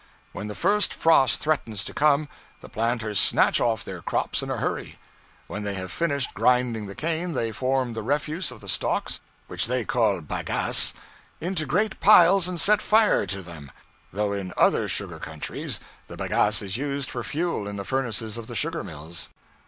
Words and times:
When 0.31 0.47
the 0.47 0.55
first 0.55 0.95
frost 0.95 1.41
threatens 1.41 1.83
to 1.85 1.93
come, 1.93 2.27
the 2.61 2.69
planters 2.69 3.19
snatch 3.19 3.59
off 3.61 3.83
their 3.85 4.01
crops 4.01 4.41
in 4.41 4.49
a 4.49 4.57
hurry. 4.57 4.97
When 5.45 5.61
they 5.61 5.75
have 5.75 5.91
finished 5.91 6.33
grinding 6.33 6.87
the 6.87 6.95
cane, 6.95 7.35
they 7.35 7.51
form 7.51 7.93
the 7.93 8.01
refuse 8.01 8.49
of 8.49 8.61
the 8.61 8.67
stalks 8.67 9.19
(which 9.45 9.67
they 9.67 9.85
call 9.85 10.19
bagasse) 10.21 10.95
into 11.39 11.67
great 11.67 11.99
piles 11.99 12.47
and 12.47 12.59
set 12.59 12.81
fire 12.81 13.27
to 13.27 13.43
them, 13.43 13.69
though 14.11 14.33
in 14.33 14.53
other 14.57 14.87
sugar 14.87 15.19
countries 15.19 15.79
the 16.07 16.17
bagasse 16.17 16.63
is 16.63 16.77
used 16.77 17.11
for 17.11 17.21
fuel 17.23 17.67
in 17.67 17.75
the 17.75 17.85
furnaces 17.85 18.39
of 18.39 18.47
the 18.47 18.55
sugar 18.55 18.83
mills. 18.83 19.29